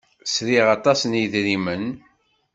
Sriɣ 0.33 0.65
aṭas 0.77 0.99
n 1.05 1.17
yidrimen? 1.19 1.85